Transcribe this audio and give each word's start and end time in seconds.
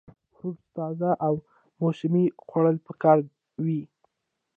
فروټس 0.33 0.63
تازه 0.77 1.09
او 1.25 1.33
موسمي 1.81 2.25
خوړل 2.47 2.77
پکار 2.87 3.17
وي- 3.65 3.79